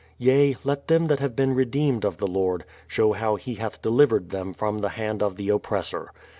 Yea, 0.17 0.57
let 0.63 0.87
them 0.87 1.05
that 1.05 1.19
have 1.19 1.35
been 1.35 1.53
re 1.53 1.63
deemed 1.63 2.03
of 2.03 2.17
the 2.17 2.25
Lord, 2.25 2.65
show 2.87 3.11
how 3.13 3.35
He 3.35 3.53
hath 3.53 3.83
delivered 3.83 4.31
them 4.31 4.51
from 4.51 4.79
the 4.79 4.89
hand 4.97 5.21
of 5.21 5.35
the 5.35 5.49
oppressor. 5.49 6.11